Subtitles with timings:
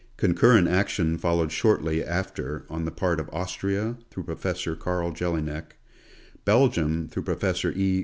[0.17, 5.77] Con current action followed shortly after on the part of Austria, through Professor Carl Jelinek;
[6.43, 7.99] Belgium through Professor E.